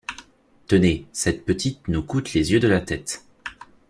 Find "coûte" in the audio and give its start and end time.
2.01-2.33